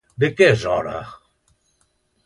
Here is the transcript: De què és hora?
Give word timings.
De 0.23 0.29
què 0.39 0.47
és 0.53 0.63
hora? 0.71 0.97